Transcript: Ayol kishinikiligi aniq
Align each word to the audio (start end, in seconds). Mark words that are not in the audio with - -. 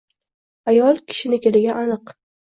Ayol 0.73 1.03
kishinikiligi 1.11 1.71
aniq 1.85 2.13